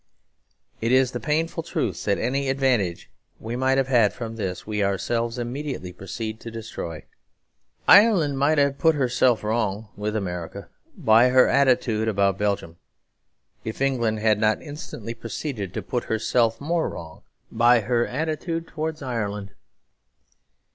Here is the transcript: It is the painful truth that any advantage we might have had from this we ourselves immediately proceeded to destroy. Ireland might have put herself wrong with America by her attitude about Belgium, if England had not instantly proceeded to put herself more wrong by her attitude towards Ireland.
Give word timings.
It 0.81 0.91
is 0.91 1.11
the 1.11 1.19
painful 1.19 1.61
truth 1.61 2.05
that 2.05 2.17
any 2.17 2.49
advantage 2.49 3.11
we 3.39 3.55
might 3.55 3.77
have 3.77 3.85
had 3.87 4.13
from 4.13 4.35
this 4.35 4.65
we 4.65 4.83
ourselves 4.83 5.37
immediately 5.37 5.93
proceeded 5.93 6.41
to 6.41 6.49
destroy. 6.49 7.05
Ireland 7.87 8.39
might 8.39 8.57
have 8.57 8.79
put 8.79 8.95
herself 8.95 9.43
wrong 9.43 9.89
with 9.95 10.15
America 10.15 10.69
by 10.97 11.29
her 11.29 11.47
attitude 11.47 12.07
about 12.07 12.39
Belgium, 12.39 12.77
if 13.63 13.79
England 13.79 14.17
had 14.21 14.39
not 14.39 14.59
instantly 14.59 15.13
proceeded 15.13 15.71
to 15.75 15.83
put 15.83 16.05
herself 16.05 16.59
more 16.59 16.89
wrong 16.89 17.21
by 17.51 17.81
her 17.81 18.07
attitude 18.07 18.65
towards 18.67 19.03
Ireland. 19.03 19.51